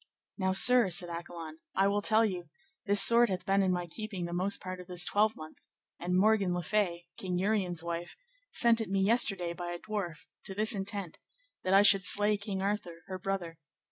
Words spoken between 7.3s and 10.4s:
Uriens' wife, sent it me yesterday by a dwarf,